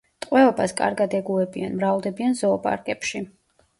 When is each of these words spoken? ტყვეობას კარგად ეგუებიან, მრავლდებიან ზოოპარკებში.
ტყვეობას 0.25 0.73
კარგად 0.79 1.13
ეგუებიან, 1.19 1.75
მრავლდებიან 1.81 2.35
ზოოპარკებში. 2.43 3.23